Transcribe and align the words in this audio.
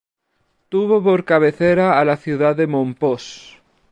Tuvo 0.69 1.03
por 1.03 1.25
cabecera 1.25 1.99
a 1.99 2.05
la 2.05 2.17
ciudad 2.17 2.55
de 2.55 2.65
Mompós. 2.65 3.59